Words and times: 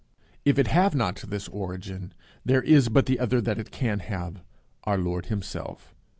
If 0.45 0.57
it 0.57 0.65
have 0.65 0.95
not 0.95 1.17
this 1.17 1.47
origin, 1.49 2.15
there 2.43 2.63
is 2.63 2.89
but 2.89 3.05
the 3.05 3.19
other 3.19 3.39
that 3.41 3.59
it 3.59 3.69
can 3.69 3.99
have 3.99 4.41
Our 4.83 4.97
Lord 4.97 5.27
himself. 5.27 5.93